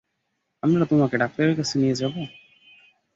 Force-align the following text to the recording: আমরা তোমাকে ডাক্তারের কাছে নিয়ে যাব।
আমরা 0.63 0.83
তোমাকে 0.85 1.15
ডাক্তারের 1.17 1.57
কাছে 1.57 1.75
নিয়ে 1.79 1.95
যাব। 1.95 2.13